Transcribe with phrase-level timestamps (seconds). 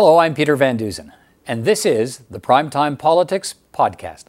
[0.00, 1.12] Hello, I'm Peter Van Dusen,
[1.44, 4.26] and this is the Primetime Politics Podcast.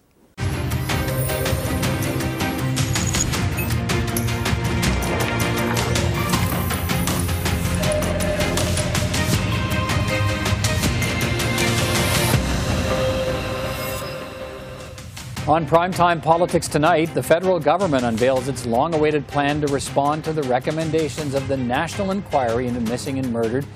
[15.47, 20.34] On primetime politics tonight, the federal government unveils its long awaited plan to respond to
[20.34, 23.67] the recommendations of the National Inquiry into Missing and Murdered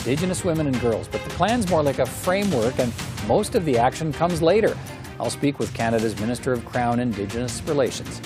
[0.00, 1.08] Indigenous Women and Girls.
[1.08, 2.90] But the plan's more like a framework, and
[3.26, 4.76] most of the action comes later.
[5.18, 8.18] I'll speak with Canada's Minister of Crown Indigenous Relations.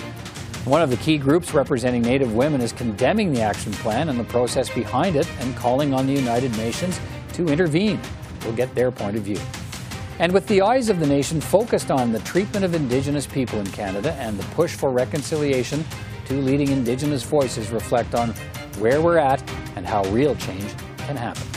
[0.67, 4.25] One of the key groups representing Native women is condemning the action plan and the
[4.25, 7.01] process behind it and calling on the United Nations
[7.33, 8.01] to intervene.
[8.45, 9.41] We'll get their point of view.
[10.21, 13.67] And with the eyes of the nation focused on the treatment of Indigenous people in
[13.67, 15.85] Canada and the push for reconciliation,
[16.25, 18.31] two leading Indigenous voices reflect on
[18.79, 19.43] where we're at
[19.75, 21.54] and how real change can happen.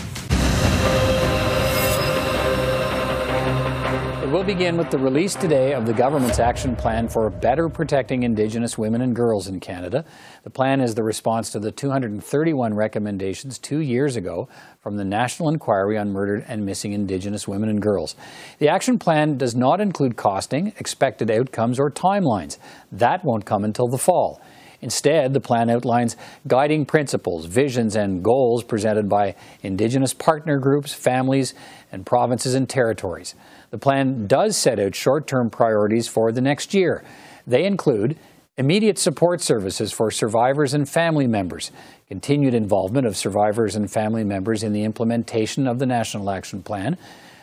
[4.38, 8.77] We'll begin with the release today of the government's action plan for better protecting Indigenous
[8.77, 10.05] women and girls in Canada.
[10.43, 14.48] The plan is the response to the 231 recommendations two years ago
[14.80, 18.15] from the National Inquiry on Murdered and Missing Indigenous Women and Girls.
[18.60, 22.60] The action plan does not include costing, expected outcomes, or timelines.
[22.91, 24.40] That won't come until the fall.
[24.82, 26.16] Instead, the plan outlines
[26.48, 31.56] guiding principles, visions, and goals presented by Indigenous partner groups, families,
[31.92, 33.34] and provinces and territories.
[33.72, 37.04] The plan does set out short term priorities for the next year.
[37.48, 38.18] They include
[38.58, 41.72] immediate support services for survivors and family members,
[42.08, 46.98] continued involvement of survivors and family members in the implementation of the National Action Plan,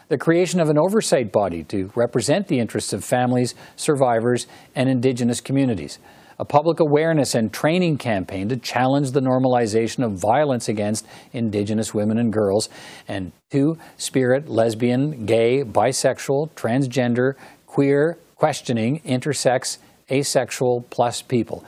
[0.09, 5.41] the creation of an oversight body to represent the interests of families, survivors, and Indigenous
[5.41, 5.99] communities
[6.45, 12.19] a public awareness and training campaign to challenge the normalization of violence against Indigenous women
[12.19, 12.69] and girls,
[13.09, 17.33] and two, spirit, lesbian, gay, bisexual, transgender,
[17.67, 19.78] queer, questioning, intersex,
[20.11, 21.65] asexual, plus people.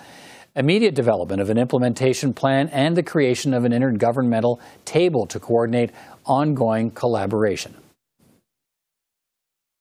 [0.55, 5.91] Immediate development of an implementation plan and the creation of an intergovernmental table to coordinate
[6.27, 7.75] ongoing collaboration.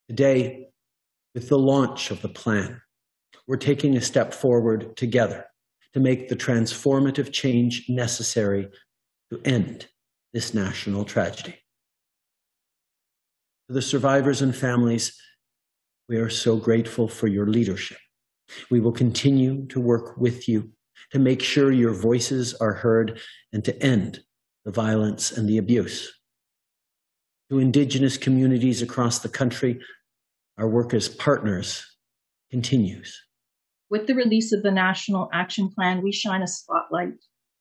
[0.07, 0.69] Today,
[1.33, 2.81] with the launch of the plan,
[3.47, 5.45] we're taking a step forward together
[5.94, 8.69] to make the transformative change necessary
[9.31, 9.88] to end
[10.33, 11.56] this national tragedy.
[13.67, 15.19] To the survivors and families,
[16.07, 17.97] we are so grateful for your leadership.
[18.69, 20.72] We will continue to work with you
[21.12, 23.19] to make sure your voices are heard
[23.53, 24.19] and to end
[24.66, 26.13] the violence and the abuse.
[27.50, 29.79] To Indigenous communities across the country,
[30.57, 31.85] our work as partners
[32.51, 33.25] continues.
[33.95, 37.13] With the release of the National Action Plan, we shine a spotlight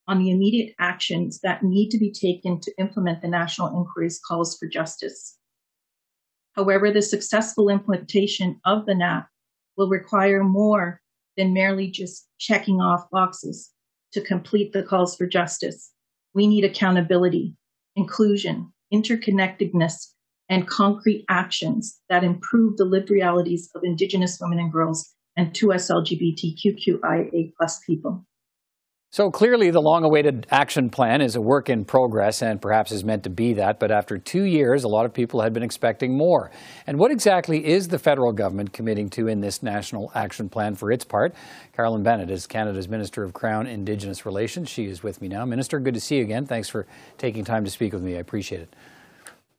[0.08, 4.58] on the immediate actions that need to be taken to implement the National Inquiry's calls
[4.58, 5.38] for justice.
[6.56, 9.28] However, the successful implementation of the NAP
[9.76, 11.00] will require more
[11.36, 13.70] than merely just checking off boxes
[14.12, 15.92] to complete the calls for justice.
[16.34, 17.54] We need accountability,
[17.94, 20.08] inclusion, interconnectedness,
[20.48, 25.72] and concrete actions that improve the lived realities of Indigenous women and girls and to
[25.72, 28.24] us LGBTQIA plus people.
[29.14, 33.04] So clearly, the long awaited action plan is a work in progress and perhaps is
[33.04, 33.78] meant to be that.
[33.78, 36.50] But after two years, a lot of people had been expecting more.
[36.84, 40.90] And what exactly is the federal government committing to in this national action plan for
[40.90, 41.32] its part?
[41.76, 44.68] Carolyn Bennett is Canada's Minister of Crown Indigenous Relations.
[44.68, 45.44] She is with me now.
[45.44, 46.44] Minister, good to see you again.
[46.44, 46.84] Thanks for
[47.16, 48.16] taking time to speak with me.
[48.16, 48.74] I appreciate it.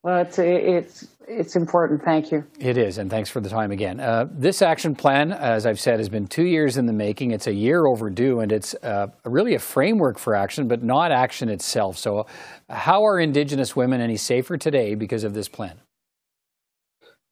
[0.06, 2.04] Well, it's it's it's important.
[2.04, 2.46] Thank you.
[2.60, 4.00] It is, and thanks for the time again.
[4.00, 7.32] Uh, this action plan, as I've said, has been two years in the making.
[7.32, 11.50] It's a year overdue, and it's uh, really a framework for action, but not action
[11.50, 11.98] itself.
[11.98, 12.28] So,
[12.70, 15.80] how are Indigenous women any safer today because of this plan?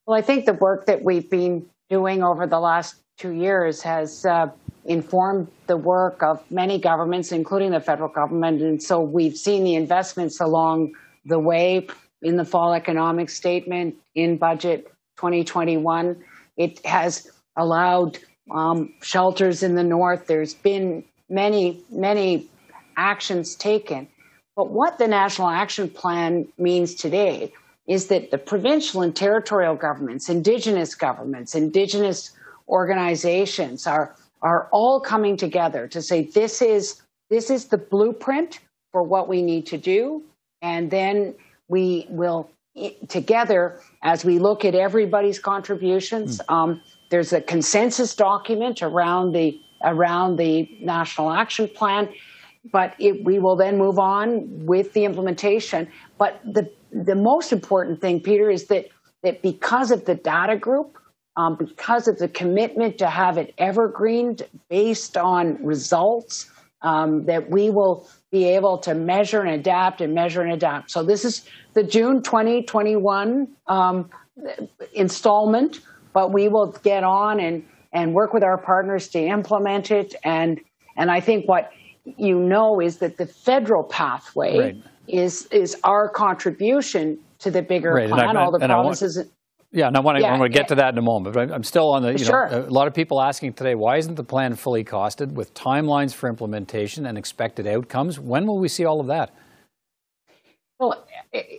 [0.08, 4.26] Well, I think the work that we've been doing over the last two years has
[4.26, 4.48] uh,
[4.84, 9.76] informed the work of many governments, including the federal government, and so we've seen the
[9.76, 10.92] investments along
[11.24, 11.86] the way
[12.24, 14.86] in the fall economic statement in budget
[15.16, 16.16] 2021.
[16.56, 18.18] It has allowed
[18.50, 20.26] um, shelters in the north.
[20.26, 22.48] There's been many, many
[22.96, 24.08] actions taken.
[24.56, 27.52] But what the National Action Plan means today
[27.86, 32.30] is that the provincial and territorial governments, indigenous governments, indigenous
[32.68, 38.60] organizations are, are all coming together to say this is, this is the blueprint
[38.92, 40.22] for what we need to do.
[40.62, 41.34] And then
[41.68, 42.50] we will
[43.08, 46.38] together as we look at everybody's contributions.
[46.38, 46.54] Mm.
[46.54, 52.08] Um, there's a consensus document around the around the national action plan,
[52.72, 55.88] but it, we will then move on with the implementation.
[56.18, 58.88] But the the most important thing, Peter, is that
[59.22, 60.98] that because of the data group,
[61.36, 64.36] um, because of the commitment to have it evergreen
[64.68, 66.50] based on results,
[66.82, 70.90] um, that we will be able to measure and adapt and measure and adapt.
[70.90, 74.10] So this is the June 2021 um,
[74.92, 75.78] installment,
[76.12, 80.16] but we will get on and, and work with our partners to implement it.
[80.24, 80.60] And,
[80.96, 81.70] and I think what
[82.04, 84.76] you know is that the federal pathway Right.
[85.06, 88.36] is, is our contribution to the bigger Right, and I- plan.
[88.36, 89.28] All the and I want- provinces.
[89.74, 90.62] Yeah, and I want to, Yeah, get yeah.
[90.66, 92.48] to that in a moment, but I'm- still on the, you Sure.
[92.48, 96.14] know, a lot of people asking today, why isn't the plan fully costed with timelines
[96.14, 98.20] for implementation and expected outcomes?
[98.20, 99.32] When will we see all of that?
[100.78, 101.04] Well,
[101.34, 101.58] i-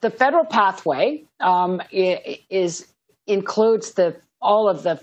[0.00, 2.88] the federal pathway um, is
[3.28, 5.00] includes the all of the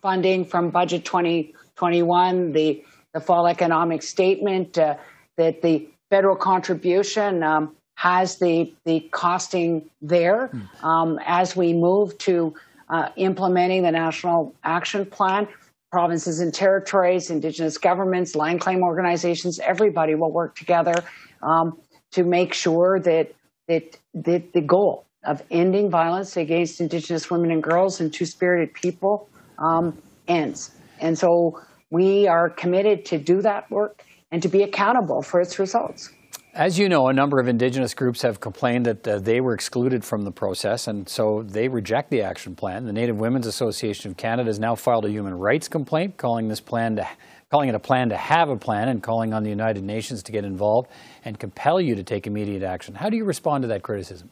[0.00, 4.96] funding from budget 2021, the the fall economic statement, uh,
[5.36, 10.50] that the federal contribution um, has the the costing there
[10.82, 12.52] um, as we move to
[12.88, 15.46] uh, implementing the national action plan.
[15.92, 20.94] Provinces and territories, Indigenous governments, land claim organizations, everybody will work together
[21.42, 21.78] um,
[22.10, 23.26] to make sure that
[23.68, 28.74] that that the goal of ending violence against Indigenous women and girls and Two Spirited
[28.74, 29.28] people
[29.58, 29.96] um,
[30.26, 30.72] ends.
[30.98, 31.60] And so
[31.90, 34.02] we are committed to do that work
[34.32, 36.10] and to be accountable for its results.
[36.54, 40.04] As you know, a number of Indigenous groups have complained that uh, they were excluded
[40.04, 42.84] from the process, and so they reject the action plan.
[42.84, 46.60] The Native Women's Association of Canada has now filed a human rights complaint, calling this
[46.60, 47.08] plan to,
[47.50, 50.32] calling it a plan to have a plan, and calling on the United Nations to
[50.32, 50.90] get involved
[51.24, 52.94] and compel you to take immediate action.
[52.94, 54.28] How do you respond to that criticism?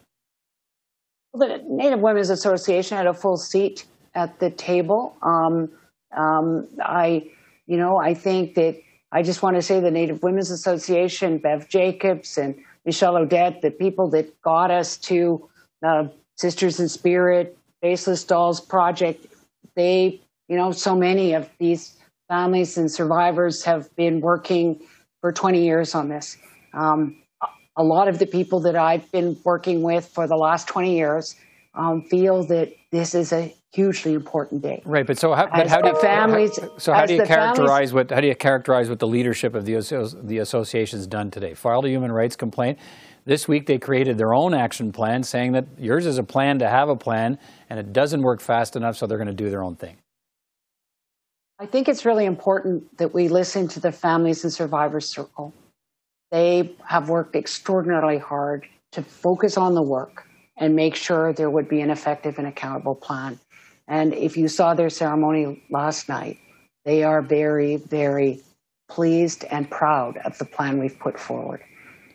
[1.33, 5.17] The Native Women's Association had a full seat at the table.
[5.23, 5.71] Um,
[6.15, 7.31] um, I,
[7.67, 8.79] you know, I think that
[9.13, 12.55] I just want to say the Native Women's Association, Bev Jacobs and
[12.85, 15.49] Michelle Audette, the people that got us to
[15.83, 19.27] uh, Sisters in Spirit, Faceless Dolls Project,
[19.75, 21.97] they, you know, so many of these
[22.29, 24.81] families and survivors have been working
[25.21, 26.39] for 20 years on this.
[26.73, 27.17] Um,
[27.77, 31.35] a lot of the people that I've been working with for the last 20 years
[31.75, 34.83] um, feel that this is a hugely important day.
[34.85, 37.27] Right, but so how, but how do you, families- how- so how do you the
[37.27, 39.75] families- characterize what how do you characterize what the leadership of the
[40.25, 41.55] the association's done today?
[41.55, 42.79] Filed a human rights complaint.
[43.27, 46.69] This week they created their own action plan, saying that yours is a plan to
[46.69, 47.39] have a plan,
[47.69, 49.99] and it doesn't work fast enough, so they're going to do their own thing.
[51.59, 55.53] I think it's really important that we listen to the families and survivors circle.
[56.33, 60.25] They have worked extraordinarily hard to focus on the work
[60.57, 63.39] and make sure there would be an effective and accountable plan.
[63.91, 66.39] And if you saw their ceremony last night,
[66.85, 68.41] they are very, very
[68.89, 71.61] pleased and proud of the plan we've put forward.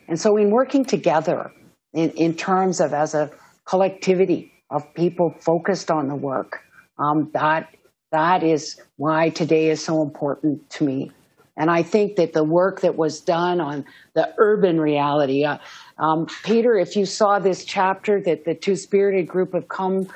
[0.08, 1.52] And so, in working together
[1.92, 3.30] in, in terms of as a
[3.66, 6.62] collectivity of people focused on the work,
[6.98, 7.68] um, that
[8.10, 11.10] that is why today is so important to me.
[11.58, 13.84] And I think that the work that was done on
[14.14, 15.58] the urban reality, uh,
[15.98, 20.08] um, Peter, if you saw this chapter that the Two Spirited group have come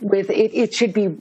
[0.00, 1.16] with, it, it should be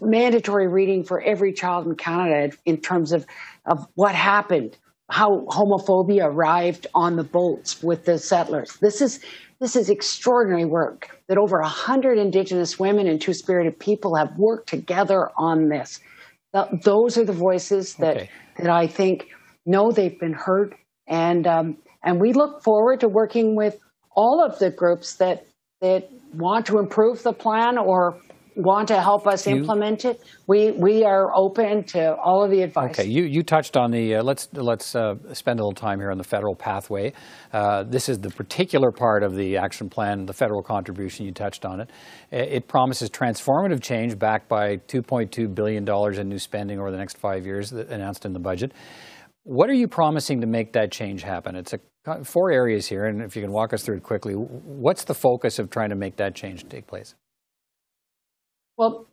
[0.00, 3.26] mandatory reading for every child in Canada in terms of,
[3.66, 4.76] of what happened,
[5.10, 8.76] how homophobia arrived on the boats with the settlers.
[8.80, 9.20] This is
[9.60, 14.36] this is extraordinary work that over a hundred Indigenous women and Two Spirited people have
[14.36, 16.00] worked together on this.
[16.82, 18.30] Those are the voices that Okay.
[18.58, 19.28] that I think
[19.64, 20.74] know they've been heard,
[21.06, 23.78] and um, and we look forward to working with
[24.14, 25.46] all of the groups that
[25.84, 28.18] that want to improve the plan or
[28.56, 30.16] want to help us You- implement it.
[30.46, 32.98] We we are open to all of the advice.
[32.98, 36.10] Okay, you, you touched on the, uh, let's, let's uh, spend a little time here
[36.10, 37.12] on the federal pathway.
[37.52, 41.64] Uh, this is the particular part of the action plan, the federal contribution, you touched
[41.64, 41.90] on it.
[42.30, 45.84] It promises transformative change backed by $2.2 billion
[46.20, 48.72] in new spending over the next five years announced in the budget.
[49.42, 51.56] What are you promising to make that change happen?
[51.56, 51.80] It's a,
[52.24, 55.58] four areas here, and if you can walk us through it quickly, what's the focus
[55.58, 57.14] of trying to make that change take place?
[58.76, 59.06] Well,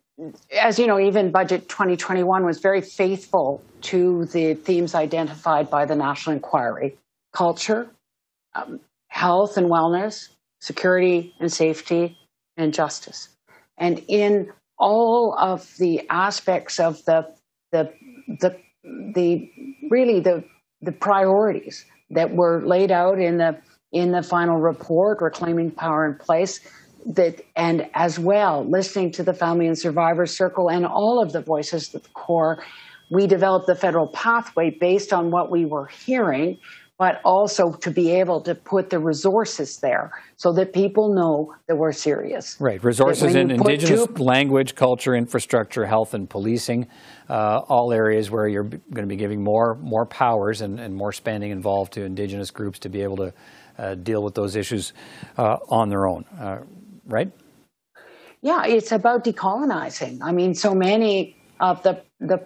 [0.60, 5.96] as you know, even Budget 2021 was very faithful to the themes identified by the
[5.96, 6.98] National Inquiry
[7.34, 7.90] culture,
[8.54, 10.30] um, health and wellness,
[10.60, 12.18] security and safety,
[12.58, 13.30] and justice.
[13.78, 17.34] And in all of the aspects of the,
[17.72, 17.92] the,
[18.40, 19.50] the, the
[19.90, 20.44] really the,
[20.82, 23.58] the priorities that were laid out in the,
[23.92, 26.60] in the final report, Reclaiming Power and Place,
[27.06, 31.42] that and as well listening to the family and survivor circle and all of the
[31.42, 32.64] voices at the core
[33.10, 36.58] we developed the federal pathway based on what we were hearing
[37.02, 41.76] but also to be able to put the resources there so that people know that
[41.76, 42.58] we're serious.
[42.60, 46.86] Right, resources in indigenous two, language, culture, infrastructure, health, and policing,
[47.28, 51.12] uh, all areas where you're going to be giving more more powers and, and, more
[51.12, 53.34] spending involved to indigenous groups to be able to
[53.80, 54.94] uh, deal with those issues
[55.40, 56.60] uh, on their own, uh,
[57.08, 57.32] right?
[58.44, 60.20] Yeah, it's about decolonizing.
[60.22, 62.46] I mean, so many of the the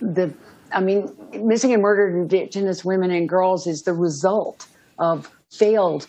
[0.00, 0.32] the
[0.72, 4.66] I mean, missing and murdered Indigenous women and girls is the result
[4.98, 6.06] of failed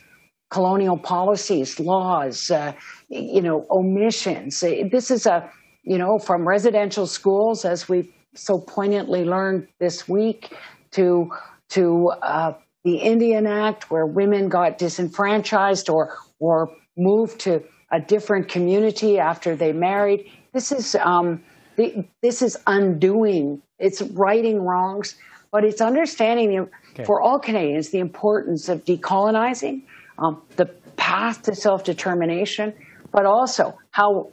[0.49, 2.73] colonial policies, laws, uh,
[3.09, 4.59] you know, omissions.
[4.59, 5.49] This is a,
[5.83, 10.55] you know, from residential schools, as we've so poignantly learned this week,
[10.91, 11.29] to
[11.69, 18.47] to uh, the Indian Act, where women got disenfranchised or or moved to a different
[18.47, 20.29] community after they married.
[20.53, 21.43] This is um,
[22.21, 25.15] this is undoing it's righting wrongs,
[25.51, 27.03] but it's understanding okay.
[27.03, 29.83] for all Canadians the importance of decolonizing,
[30.17, 30.65] um, the
[30.95, 32.73] path to self determination,
[33.11, 34.29] but also how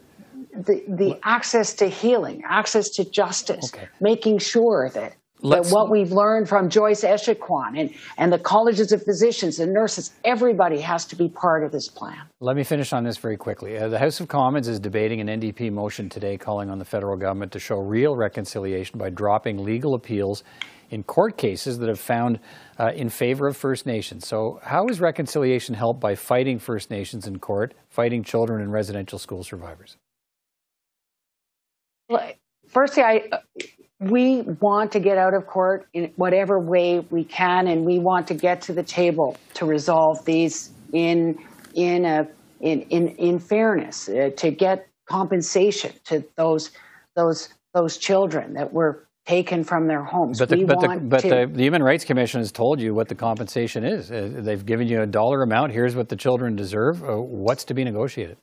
[0.53, 3.87] the, the access to healing, access to justice, okay.
[3.99, 5.13] making sure that
[5.45, 10.11] Let's, what we've learned from Joyce Echaquan and, and the colleges of physicians and nurses,
[10.23, 12.17] everybody has to be part of this plan.
[12.39, 13.77] Let me finish on this very quickly.
[13.77, 17.15] Uh, the House of Commons is debating an NDP motion today calling on the federal
[17.15, 20.43] government to show real reconciliation by dropping legal appeals
[20.89, 22.39] in court cases that have found
[22.79, 24.27] uh, in favor of First Nations.
[24.27, 29.19] So, how is reconciliation helped by fighting First Nations in court, fighting children and residential
[29.19, 29.97] school survivors?
[32.09, 32.31] Well,
[32.67, 33.29] firstly, I
[33.99, 38.27] we want to get out of court in whatever way we can, and we want
[38.27, 41.37] to get to the table to resolve these in
[41.73, 42.27] in a
[42.59, 46.71] in in, in fairness uh, to get compensation to those
[47.15, 50.37] those those children that were taken from their homes.
[50.37, 53.15] But, the, but, the, but the, the, Human Rights Commission has told you what the
[53.15, 54.11] compensation is.
[54.11, 55.71] Uh, they've given you a dollar amount.
[55.71, 57.03] Here's what the children deserve.
[57.03, 58.37] Uh, what's to be negotiated?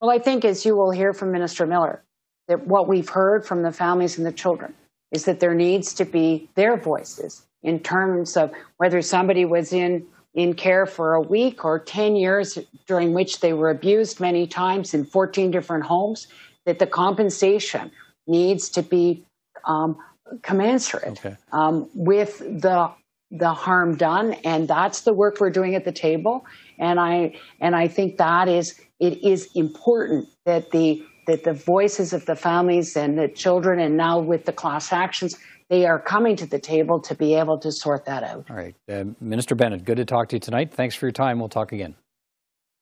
[0.00, 2.04] Well, I think as you will hear from Minister Miller,
[2.48, 4.74] that what we've heard from the families and the children
[5.12, 10.06] is that there needs to be their voices in terms of whether somebody was in
[10.34, 12.58] in care for a week or 10 years
[12.88, 16.26] during which they were abused many times in 14 different homes,
[16.66, 17.90] that the compensation
[18.26, 19.24] needs to be
[19.64, 19.96] um,
[20.42, 21.36] commensurate okay.
[21.52, 22.90] um, with the
[23.30, 26.46] the harm done, and that's the work we're doing at the table.
[26.78, 32.12] And I and I think that is it is important that the that the voices
[32.12, 35.36] of the families and the children, and now with the class actions,
[35.68, 38.44] they are coming to the table to be able to sort that out.
[38.50, 38.74] All right.
[38.90, 40.72] Uh, Minister Bennett, good to talk to you tonight.
[40.72, 41.38] Thanks for your time.
[41.38, 41.94] We'll talk again.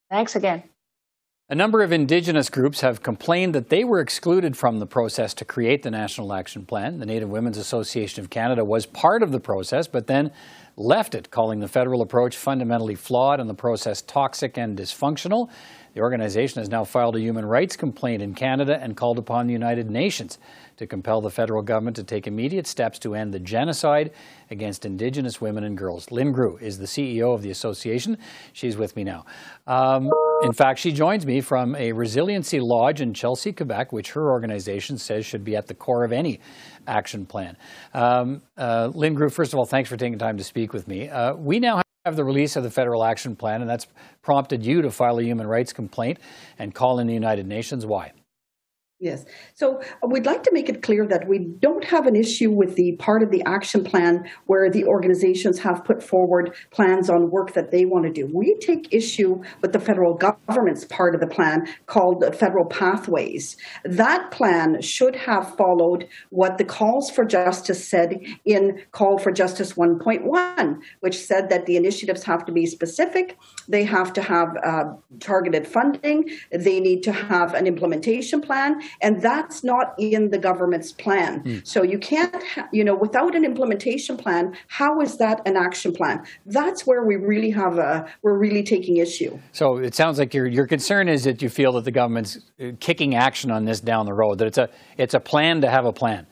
[0.09, 0.63] Thanks again.
[1.53, 5.45] A number of Indigenous groups have complained that they were excluded from the process to
[5.45, 6.97] create the National Action Plan.
[6.97, 10.31] The Native Women's Association of Canada was part of the process, but then
[10.77, 15.51] left it, calling the federal approach fundamentally flawed and the process toxic and dysfunctional.
[15.93, 19.53] The organization has now filed a human rights complaint in Canada and called upon the
[19.53, 20.39] United Nations
[20.83, 24.11] to compel the federal government to take immediate steps to end the genocide
[24.51, 26.11] against Indigenous women and girls.
[26.11, 28.17] Lynn Groulx is the CEO of the association.
[28.51, 29.25] She's with me now.
[29.65, 30.09] Um,
[30.43, 34.97] in fact, she joins me from a resiliency lodge in Chelsea, Quebec, which her organization
[34.97, 36.39] says should be at the core of any
[36.85, 37.55] action plan.
[37.93, 41.09] Um, uh, Lynn Groulx, first of all, thanks for taking time to speak with me.
[41.09, 43.87] Uh, we now have the release of the federal action plan, and that's
[44.21, 46.19] prompted you to file a human rights complaint
[46.59, 47.85] and call in the United Nations.
[47.85, 48.11] Why?
[49.03, 49.25] Yes.
[49.53, 52.75] So uh, we'd like to make it clear that we don't have an issue with
[52.75, 57.51] the part of the action plan where the organizations have put forward plans on work
[57.51, 58.31] that they want to do.
[58.33, 63.57] We take issue with the federal government's part of the plan called Federal Pathways.
[63.83, 69.73] That plan should have followed what the Calls for Justice said in Call for Justice
[69.73, 74.85] 1.1, which said that the initiatives have to be specific, they have to have uh,
[75.19, 80.91] targeted funding, they need to have an implementation plan, and that's not in the government's
[80.91, 81.43] plan.
[81.43, 81.67] Mm.
[81.67, 85.93] So you can't, ha- you know, without an implementation plan, how is that an action
[85.93, 86.23] plan?
[86.45, 89.39] That's where we really have a, we're really taking issue.
[89.51, 92.71] So it sounds like your your concern is that you feel that the government's uh,
[92.79, 94.37] kicking action on this down the road.
[94.37, 96.27] That it's a it's a plan to have a plan.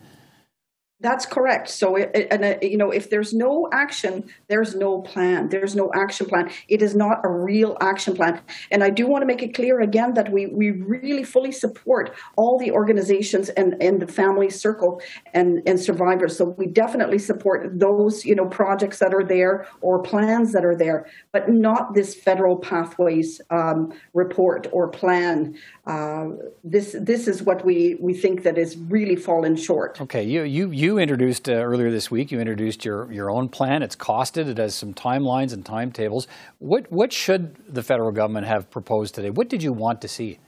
[1.01, 1.69] That's correct.
[1.69, 5.49] So, it, and uh, you know, if there's no action, there's no plan.
[5.49, 6.51] There's no action plan.
[6.67, 8.39] It is not a real action plan.
[8.69, 12.13] And I do want to make it clear again that we we really fully support
[12.35, 15.01] all the organizations and and the family circle
[15.33, 16.37] and and survivors.
[16.37, 20.75] So we definitely support those you know projects that are there or plans that are
[20.75, 25.57] there, but not this federal pathways um, report or plan.
[25.87, 26.27] Uh,
[26.63, 29.99] this this is what we we think that is really fallen short.
[29.99, 32.31] Okay, you you you you introduced uh, earlier this week.
[32.31, 33.81] You introduced your your own plan.
[33.81, 34.47] It's costed.
[34.47, 36.27] It has some timelines and timetables.
[36.59, 39.29] What what should the federal government have proposed today?
[39.29, 40.39] What did you want to see?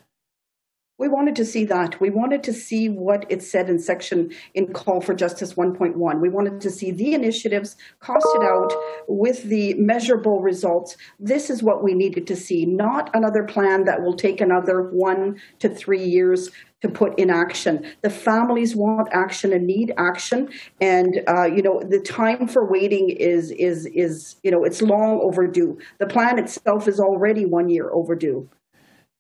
[1.00, 2.00] We wanted to see that.
[2.00, 6.22] We wanted to see what it said in section in Call for Justice 1.1.
[6.22, 8.72] We wanted to see the initiatives costed out
[9.08, 10.96] with the measurable results.
[11.20, 15.42] This is what we needed to see, not another plan that will take another one
[15.60, 16.52] to three years
[16.84, 17.86] to put in action.
[18.02, 20.50] The families want action and need action,
[20.82, 25.20] and uh, you know the time for waiting is is is you know it's long
[25.24, 25.80] overdue.
[26.00, 28.50] The plan itself is already one year overdue.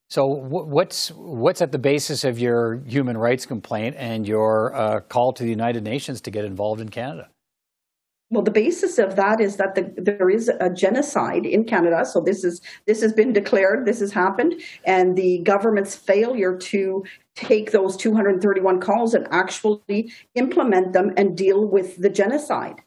[0.09, 5.33] So what's what's at the basis of your human rights complaint and your uh, call
[5.33, 7.29] to the United Nations to get involved in Canada?
[8.33, 12.03] Well, the basis of that is that the, there is a genocide in Canada.
[12.03, 13.85] So this is this has been declared.
[13.85, 17.03] This has happened, and the government's failure to
[17.35, 22.81] take those 231 calls and actually implement them and deal with the genocide.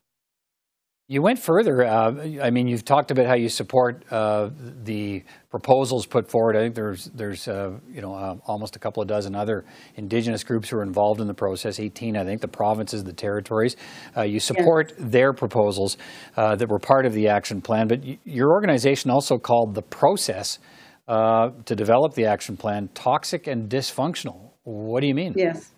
[1.09, 1.85] You went further.
[1.85, 4.51] Uh, I mean, you've talked about how you support uh,
[4.83, 6.57] the proposals put forward.
[6.57, 10.43] I think there's there's uh, you know uh, almost a couple of dozen other Indigenous
[10.43, 11.79] groups who are involved in the process.
[11.79, 13.77] 18, I think, the provinces, the territories.
[14.17, 15.05] Uh, you support yeah.
[15.07, 15.97] their proposals
[16.37, 20.59] uh, that were part of the action plan, but your organization also called the process
[21.07, 24.51] to develop the action plan toxic and dysfunctional.
[24.65, 25.35] What do you mean?
[25.37, 25.71] Yes.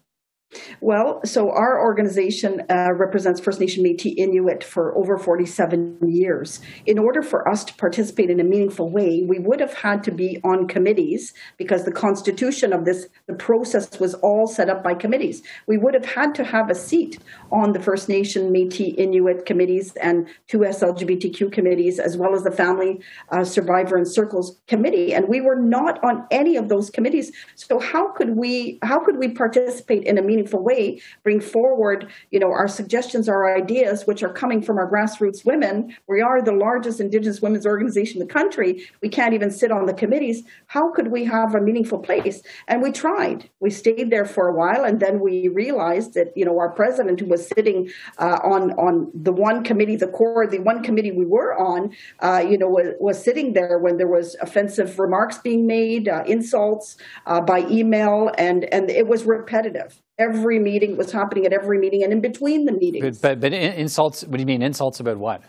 [0.81, 6.61] Well, so our organization uh, represents First Nation Métis Inuit for over 47 years.
[6.87, 10.11] In order for us to participate in a meaningful way, we would have had to
[10.11, 14.95] be on committees because the constitution of this, the process was all set up by
[14.95, 15.43] committees.
[15.67, 17.19] We would have had to have a seat
[17.53, 22.51] on the First Nation Métis Inuit committees and two SLGBTQ committees, as well as the
[22.51, 23.01] Family
[23.31, 25.13] uh, Survivor and Circles committee.
[25.13, 27.33] And we were not on any of those committees.
[27.55, 32.09] So how could we, how could we participate in a meaningful meaningful way bring forward
[32.31, 35.97] you know our suggestions our ideas which are coming from our grassroots women.
[36.07, 38.89] We are the largest indigenous women's organization in the country.
[39.03, 40.43] We can't even sit on the committees.
[40.67, 42.43] How could we have a meaningful place?
[42.69, 43.51] And we tried.
[43.61, 47.21] We stayed there for a while and then we realized that you know our president
[47.21, 51.27] who was sitting uh, on on the one committee the core the one committee we
[51.27, 55.67] were on uh, you know was, was, sitting there when there was offensive remarks being
[55.67, 56.97] made uh, insults
[57.27, 62.03] uh, by email and and it was repetitive every meeting was happening at every meeting
[62.03, 63.21] and in between the meetings.
[63.21, 65.43] But, but, but insults, what do you mean insults about what?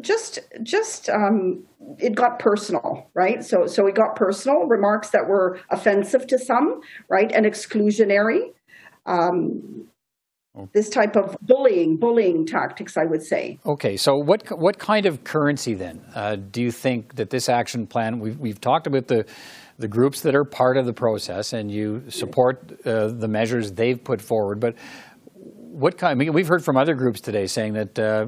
[0.00, 1.64] Just, just um,
[1.98, 3.44] it got personal, right?
[3.44, 8.52] So, so it got personal remarks that were offensive to some, right, and exclusionary.
[9.04, 9.88] Um,
[10.74, 13.58] this type of bullying, bullying tactics, I would say.
[13.64, 17.86] Okay, so what what kind of currency then uh, do you think that this action
[17.86, 18.18] plan?
[18.18, 19.24] We've we've talked about the
[19.78, 24.02] the groups that are part of the process, and you support uh, the measures they've
[24.02, 24.60] put forward.
[24.60, 24.76] But
[25.34, 26.12] what kind?
[26.12, 28.26] I mean, we've heard from other groups today saying that uh,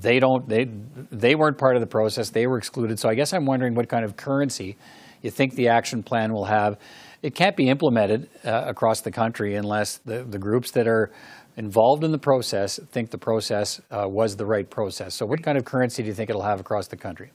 [0.00, 0.66] they don't, they
[1.10, 2.98] they weren't part of the process, they were excluded.
[2.98, 4.76] So I guess I'm wondering what kind of currency
[5.22, 6.78] you think the action plan will have.
[7.22, 11.12] It can't be implemented uh, across the country unless the, the groups that are
[11.56, 15.14] involved in the process think the process uh, was the right process.
[15.14, 17.30] So, what kind of currency do you think it'll have across the country?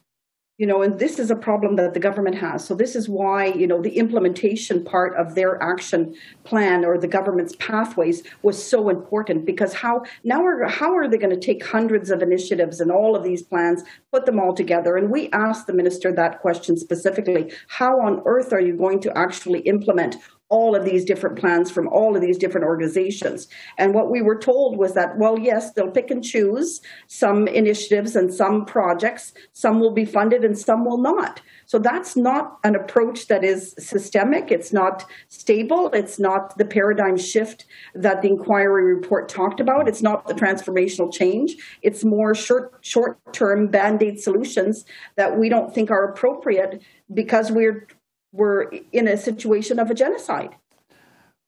[0.58, 2.66] You know and this is a problem that the government has.
[2.66, 7.08] So this is why you know the implementation part of their action plan or the
[7.08, 11.66] government's pathways was so important because how now are how are they going to take
[11.66, 14.98] hundreds of initiatives and all of these plans put them all together?
[14.98, 17.52] And we asked the minister that question specifically.
[17.68, 20.16] How on earth are you going to actually implement
[20.50, 23.48] all of these different plans from all of these different organizations.
[23.78, 28.16] And what we were told was that, well, yes, they'll pick and choose some initiatives
[28.16, 29.34] and some projects.
[29.52, 31.42] Some will be funded and some will not.
[31.66, 34.50] So that's not an approach that is systemic.
[34.52, 35.90] It's not stable.
[35.94, 39.90] It's not the paradigm shift that the inquiry report talked about.
[39.90, 41.58] It's not the transformational change.
[41.82, 44.86] It's more short, short-term band-aid solutions
[45.18, 46.82] that we don't think are appropriate
[47.14, 47.88] because we're
[48.32, 50.56] were in a situation of a genocide.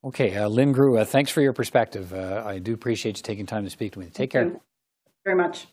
[0.04, 2.13] Okay, uh, Lynn Groulx, uh, thanks for your perspective.
[2.13, 4.06] Uh, I do appreciate you taking time to speak to me.
[4.06, 4.62] Take Thank care.
[5.26, 5.68] very much.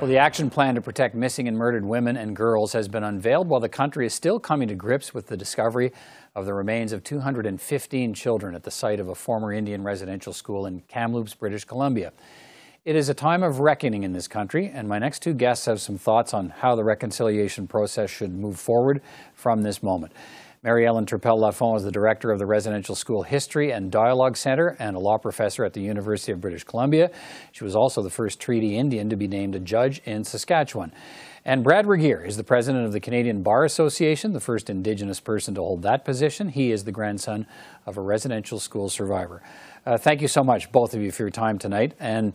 [0.00, 3.48] Well, the action plan to protect missing and murdered women and girls has been unveiled
[3.48, 5.92] while the country is still coming to grips with the discovery
[6.34, 10.64] of the remains of 215 children at the site of a former Indian residential school
[10.64, 12.14] in Kamloops, British Columbia.
[12.82, 15.82] It is a time of reckoning in this country, and my next two guests have
[15.82, 19.02] some thoughts on how the reconciliation process should move forward
[19.34, 20.14] from this moment.
[20.62, 24.76] Mary Ellen Turpel Lafond is the director of the Residential School History and Dialogue Center
[24.78, 27.10] and a law professor at the University of British Columbia.
[27.50, 30.92] She was also the first Treaty Indian to be named a judge in Saskatchewan.
[31.46, 35.54] And Brad Regehr is the president of the Canadian Bar Association, the first Indigenous person
[35.54, 36.50] to hold that position.
[36.50, 37.46] He is the grandson
[37.86, 39.42] of a residential school survivor.
[39.86, 41.94] Uh, thank you so much, both of you, for your time tonight.
[41.98, 42.34] And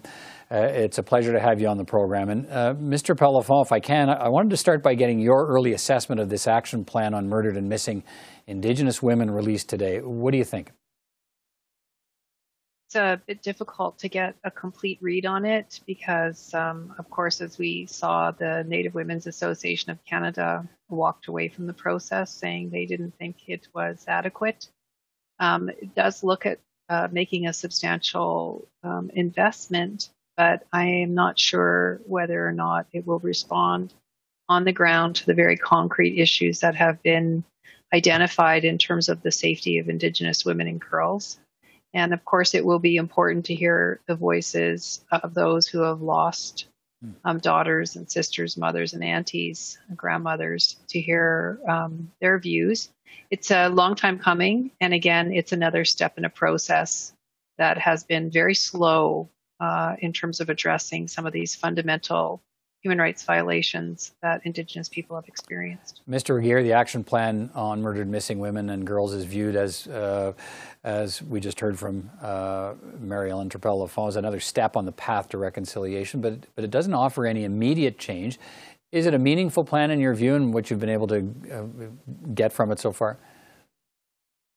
[0.56, 2.30] uh, it's a pleasure to have you on the program.
[2.30, 3.13] And uh, Mr.
[3.15, 6.48] Pellefonds, if I can, I wanted to start by getting your early assessment of this
[6.48, 8.04] action plan on murdered and missing
[8.48, 10.00] Indigenous women released today.
[10.00, 10.72] What do you think?
[12.88, 17.41] It's a bit difficult to get a complete read on it because, um, of course,
[17.41, 22.70] as we saw, the Native Women's Association of Canada walked away from the process, saying
[22.70, 24.70] they didn't think it was adequate.
[25.39, 31.39] Um, it does look at uh, making a substantial um, investment, but I am not
[31.39, 33.93] sure whether or not it will respond
[34.48, 37.43] on the ground to the very concrete issues that have been
[37.93, 41.39] identified in terms of the safety of Indigenous women and girls.
[41.93, 46.02] And of course, it will be important to hear the voices of those who have
[46.02, 46.67] lost
[47.02, 47.12] hmm.
[47.24, 52.89] um, daughters and sisters, mothers and aunties, and grandmothers, to hear um, their views.
[53.32, 54.71] It's a long time coming.
[54.82, 57.13] And again, it's another step in a process
[57.58, 62.41] that has been very slow uh, in terms of addressing some of these fundamental
[62.86, 66.02] human rights violations that Indigenous people have experienced.
[66.08, 66.39] Mr.
[66.39, 70.34] Regehr, the action plan on murdered missing women and girls is viewed as, uh,
[70.84, 75.30] as we just heard from uh, Mary Ellen Turpel Lafond, another step on the path
[75.30, 78.38] to reconciliation, but, but it doesn't offer any immediate change.
[78.91, 81.63] Is it a meaningful plan in your view and what you've been able to uh,
[82.36, 83.18] get from it so far?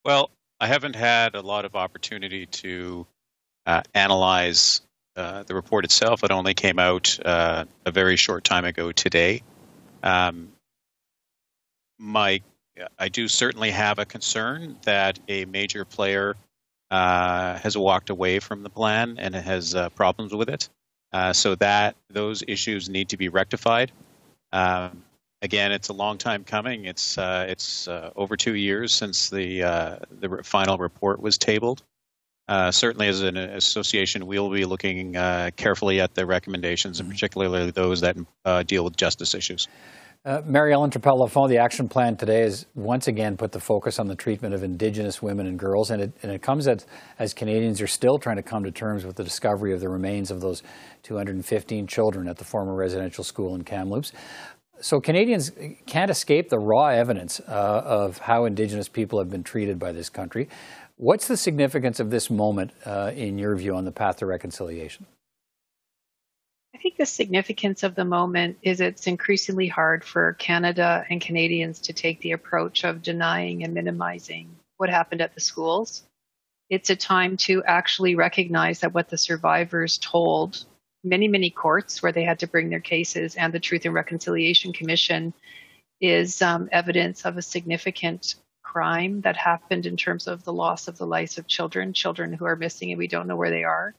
[0.04, 0.30] Well,
[0.60, 3.06] I haven't had a lot of opportunity to
[3.64, 4.82] uh, analyze
[5.18, 6.22] uh, the report itself.
[6.22, 9.42] It only came out uh, a very short time ago today.
[10.02, 10.52] Um,
[11.98, 12.40] my,
[12.98, 16.36] I do certainly have a concern that a major player
[16.92, 20.68] uh, has walked away from the plan and has uh, problems with it.
[21.12, 23.90] Uh, so that those issues need to be rectified.
[24.52, 25.02] Um,
[25.42, 26.84] again, it's a long time coming.
[26.84, 29.60] It's it's over two years since the
[30.20, 31.82] the final report was tabled.
[32.48, 37.14] Uh, certainly, as an association, we'll be looking uh, carefully at the recommendations, and mm-hmm.
[37.14, 39.68] particularly those that uh, deal with justice issues.
[40.24, 43.98] Uh, Mary Ellen Turpel Lafond, the action plan today has once again put the focus
[43.98, 46.86] on the treatment of Indigenous women and girls, and it, and it comes as,
[47.18, 50.30] as Canadians are still trying to come to terms with the discovery of the remains
[50.30, 50.62] of those
[51.04, 54.12] 215 children at the former residential school in Kamloops.
[54.80, 55.52] So Canadians
[55.86, 60.08] can't escape the raw evidence uh, of how Indigenous people have been treated by this
[60.08, 60.48] country.
[60.98, 65.06] What's the significance of this moment, uh, in your view, on the path to reconciliation?
[66.74, 71.78] I think the significance of the moment is it's increasingly hard for Canada and Canadians
[71.82, 76.02] to take the approach of denying and minimizing what happened at the schools.
[76.68, 80.64] It's a time to actually recognize that what the survivors told
[81.04, 84.72] many, many courts where they had to bring their cases and the Truth and Reconciliation
[84.72, 85.32] Commission
[86.00, 88.34] is um, evidence of a significant
[88.72, 92.44] crime that happened in terms of the loss of the lives of children, children who
[92.44, 93.94] are missing and we don't know where they are.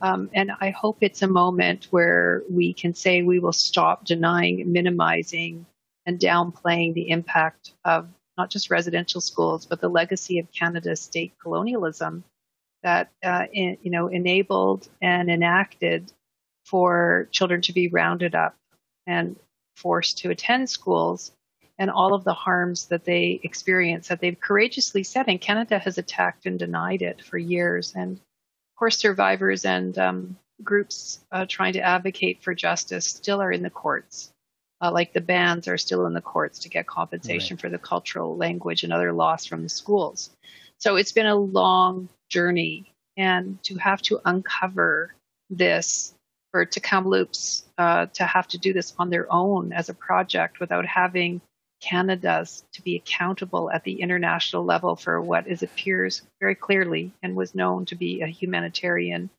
[0.00, 4.72] Um, and I hope it's a moment where we can say we will stop denying,
[4.72, 5.66] minimizing,
[6.06, 11.32] and downplaying the impact of not just residential schools, but the legacy of Canada's state
[11.42, 12.24] colonialism
[12.82, 16.12] that uh, in, you know enabled and enacted
[16.64, 18.54] for children to be rounded up
[19.06, 19.36] and
[19.76, 21.32] forced to attend schools
[21.78, 25.26] and all of the harms that they experience that they've courageously said.
[25.28, 27.92] And Canada has attacked and denied it for years.
[27.94, 33.52] And of course, survivors and um, groups uh, trying to advocate for justice still are
[33.52, 34.32] in the courts.
[34.82, 37.60] Uh, like the bands are still in the courts to get compensation right.
[37.62, 40.30] for the cultural language and other loss from the schools.
[40.78, 45.14] So it's been a long journey, and to have to uncover
[45.48, 46.12] this
[46.50, 50.60] for to Kamloops uh, to have to do this on their own as a project
[50.60, 51.40] without having
[51.86, 57.36] Canada's to be accountable at the international level for what is appears very clearly and
[57.36, 59.30] was known to be a humanitarian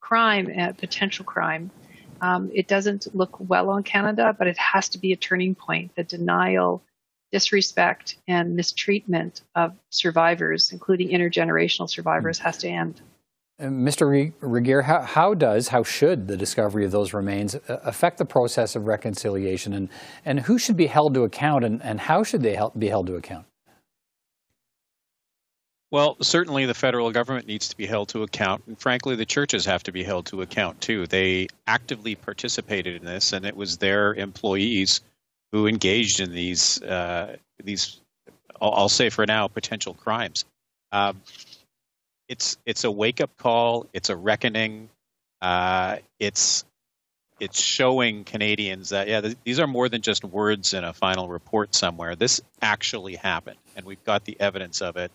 [0.00, 1.70] crime, a potential crime.
[2.20, 5.94] Um, it doesn't look well on Canada, but it has to be a turning point.
[5.96, 6.82] The denial,
[7.32, 13.00] disrespect, and mistreatment of survivors, including intergenerational survivors, has to end.
[13.60, 14.32] Mr.
[14.40, 18.76] Regehr, how, how, does, how should the discovery of those remains uh, affect the process
[18.76, 19.88] of reconciliation, and,
[20.24, 23.16] and who should be held to account, and, and how should they be held to
[23.16, 23.46] account?
[25.90, 29.64] Well, certainly the federal government needs to be held to account, and frankly, the churches
[29.64, 31.06] have to be held to account too.
[31.06, 35.00] They actively participated in this, and it was their employees
[35.52, 38.00] who engaged in these uh, these
[38.60, 40.44] I'll, I'll say for now, potential crimes.
[40.92, 41.22] Um,
[42.28, 43.86] it's it's a wake up call.
[43.92, 44.88] It's a reckoning.
[45.40, 46.64] Uh, it's
[47.38, 51.28] it's showing Canadians that yeah, th- these are more than just words in a final
[51.28, 52.16] report somewhere.
[52.16, 55.12] This actually happened, and we've got the evidence of it.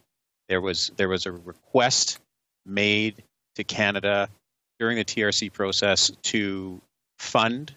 [0.47, 2.19] There was there was a request
[2.65, 3.24] made
[3.56, 4.30] to Canada
[4.80, 6.82] during the TRC process to
[7.19, 7.74] fund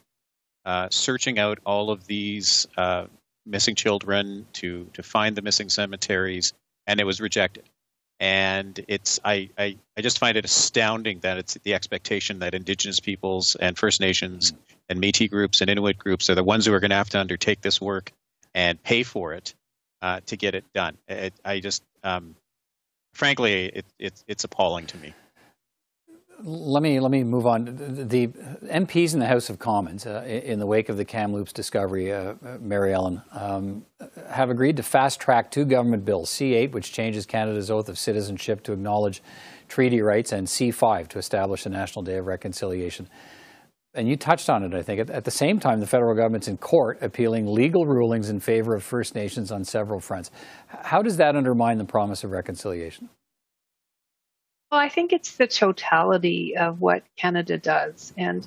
[0.64, 3.06] uh, searching out all of these uh,
[3.46, 6.52] missing children to to find the missing cemeteries,
[6.86, 7.64] and it was rejected.
[8.24, 12.98] And it's I, I, I just find it astounding that it's the expectation that Indigenous
[12.98, 14.54] peoples and First Nations
[14.88, 17.20] and Métis groups and Inuit groups are the ones who are going to have to
[17.20, 18.12] undertake this work
[18.54, 19.52] and pay for it
[20.00, 20.96] uh, to get it done.
[21.06, 22.34] It, I just um,
[23.12, 25.12] frankly, it, it, it's appalling to me.
[26.46, 27.64] Let me let me move on.
[27.64, 32.12] The MPs in the House of Commons, uh, in the wake of the Kamloops discovery,
[32.12, 33.86] uh, Mary Ellen, um,
[34.28, 38.62] have agreed to fast track two government bills: C8, which changes Canada's oath of citizenship
[38.64, 39.22] to acknowledge
[39.68, 43.08] treaty rights, and C5 to establish a National Day of Reconciliation.
[43.94, 45.00] And you touched on it, I think.
[45.00, 48.74] At, at the same time, the federal government's in court appealing legal rulings in favor
[48.74, 50.30] of First Nations on several fronts.
[50.66, 53.08] How does that undermine the promise of reconciliation?
[54.74, 58.12] Well, I think it's the totality of what Canada does.
[58.18, 58.44] And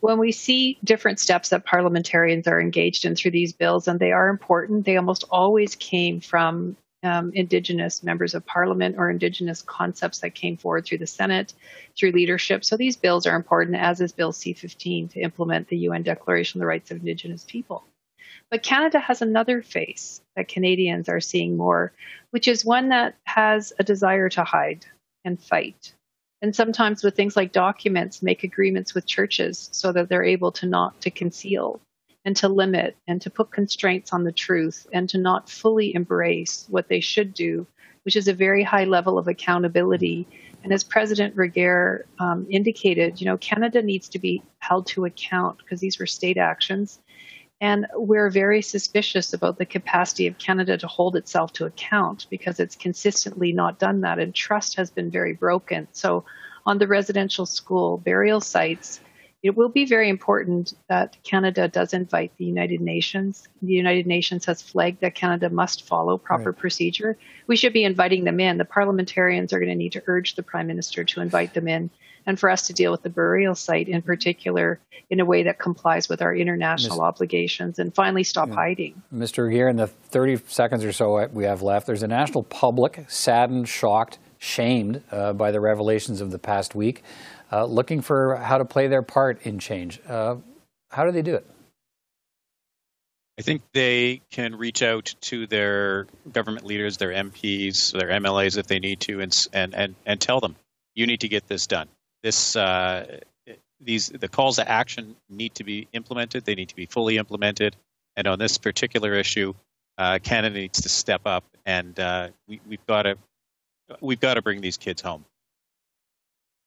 [0.00, 4.10] when we see different steps that parliamentarians are engaged in through these bills, and they
[4.10, 10.18] are important, they almost always came from um, Indigenous members of Parliament or Indigenous concepts
[10.18, 11.54] that came forward through the Senate,
[11.96, 12.64] through leadership.
[12.64, 16.58] So these bills are important, as is Bill C 15 to implement the UN Declaration
[16.58, 17.84] of the Rights of Indigenous People.
[18.50, 21.92] But Canada has another face that Canadians are seeing more,
[22.32, 24.84] which is one that has a desire to hide
[25.28, 25.94] and fight.
[26.42, 30.66] And sometimes with things like documents, make agreements with churches so that they're able to
[30.66, 31.80] not to conceal
[32.24, 36.66] and to limit and to put constraints on the truth and to not fully embrace
[36.68, 37.66] what they should do,
[38.04, 40.26] which is a very high level of accountability.
[40.62, 45.58] And as President Regehr um, indicated, you know, Canada needs to be held to account
[45.58, 47.00] because these were state actions.
[47.60, 52.60] And we're very suspicious about the capacity of Canada to hold itself to account because
[52.60, 55.88] it's consistently not done that, and trust has been very broken.
[55.92, 56.24] So,
[56.64, 59.00] on the residential school burial sites,
[59.42, 63.48] it will be very important that Canada does invite the United Nations.
[63.62, 66.58] The United Nations has flagged that Canada must follow proper right.
[66.58, 67.16] procedure.
[67.46, 68.58] We should be inviting them in.
[68.58, 71.90] The parliamentarians are going to need to urge the Prime Minister to invite them in
[72.28, 75.58] and for us to deal with the burial site in particular in a way that
[75.58, 78.54] complies with our international obligations and finally stop yeah.
[78.54, 79.02] hiding.
[79.12, 79.50] Mr.
[79.50, 83.66] Gear, in the 30 seconds or so we have left, there's a national public saddened,
[83.66, 87.02] shocked, shamed uh, by the revelations of the past week,
[87.50, 89.98] uh, looking for how to play their part in change.
[90.06, 90.36] Uh,
[90.90, 91.46] how do they do it?
[93.38, 98.66] I think they can reach out to their government leaders, their MPs, their MLAs if
[98.66, 100.56] they need to, and and and, and tell them
[100.94, 101.88] you need to get this done
[102.22, 103.20] this uh,
[103.80, 106.44] these the calls to action need to be implemented.
[106.44, 107.76] They need to be fully implemented.
[108.16, 109.54] And on this particular issue,
[109.96, 113.16] uh, Canada needs to step up, and uh, we, we've got to
[114.00, 115.24] we've got to bring these kids home.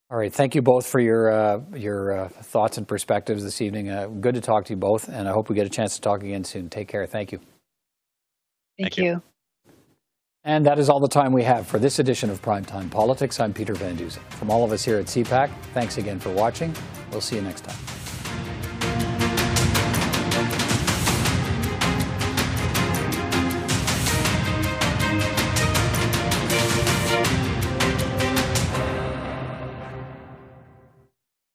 [0.09, 3.89] All right, thank you both for your uh, your uh, thoughts and perspectives this evening.
[3.89, 6.01] Uh, good to talk to you both, and I hope we get a chance to
[6.01, 6.69] talk again soon.
[6.69, 7.05] Take care.
[7.05, 7.37] Thank you.
[8.77, 9.03] Thank, thank you.
[9.05, 9.21] you.
[10.43, 13.39] And that is all the time we have for this edition of Primetime Politics.
[13.39, 14.23] I'm Peter Van Dusen.
[14.31, 16.73] From all of us here at CPAC, thanks again for watching.
[17.11, 18.00] We'll see you next time.